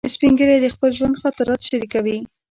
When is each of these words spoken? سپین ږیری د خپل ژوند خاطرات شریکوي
سپین 0.13 0.33
ږیری 0.39 0.57
د 0.61 0.67
خپل 0.73 0.89
ژوند 0.97 1.19
خاطرات 1.21 1.59
شریکوي 1.69 2.17